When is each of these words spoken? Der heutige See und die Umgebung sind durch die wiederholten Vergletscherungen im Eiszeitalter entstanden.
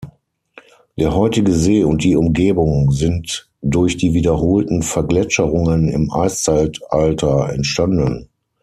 Der 0.97 1.13
heutige 1.13 1.51
See 1.53 1.83
und 1.83 2.03
die 2.03 2.15
Umgebung 2.15 2.89
sind 2.89 3.51
durch 3.61 3.97
die 3.97 4.15
wiederholten 4.15 4.81
Vergletscherungen 4.81 5.89
im 5.89 6.11
Eiszeitalter 6.11 7.53
entstanden. 7.53 8.27